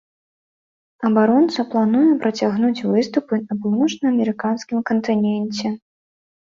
Абаронца 1.09 1.65
плануе 1.75 2.13
працягнуць 2.25 2.85
выступы 2.97 3.33
на 3.47 3.53
паўночнаамерыканскім 3.67 4.79
кантыненце. 4.93 5.67